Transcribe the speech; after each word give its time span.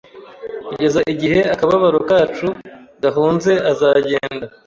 Kugeza 0.67 0.99
igihe 1.13 1.39
akababaro 1.53 1.99
kacu 2.09 2.47
gahunze 3.03 3.51
azagenda 3.71 4.45